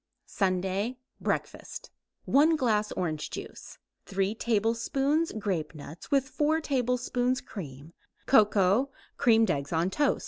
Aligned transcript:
SUNDAY 0.25 0.97
BREAKFAST 1.19 1.91
1 2.25 2.55
glass 2.55 2.91
orange 2.93 3.29
juice; 3.29 3.77
3 4.07 4.33
tablespoons 4.33 5.31
grapenuts 5.33 6.09
with 6.09 6.27
4 6.27 6.59
tablespoons 6.59 7.39
cream; 7.39 7.93
cocoa; 8.25 8.89
creamed 9.17 9.51
eggs 9.51 9.71
on 9.71 9.91
toast. 9.91 10.19